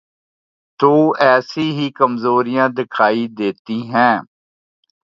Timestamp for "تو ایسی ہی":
0.79-1.87